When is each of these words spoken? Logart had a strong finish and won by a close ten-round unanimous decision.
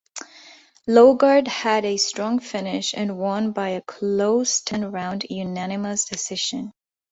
Logart 0.87 1.45
had 1.47 1.85
a 1.85 1.95
strong 1.97 2.39
finish 2.39 2.95
and 2.95 3.19
won 3.19 3.51
by 3.51 3.69
a 3.69 3.83
close 3.83 4.61
ten-round 4.61 5.27
unanimous 5.29 6.05
decision. 6.05 6.73